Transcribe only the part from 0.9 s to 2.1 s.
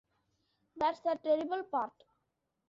the terrible part.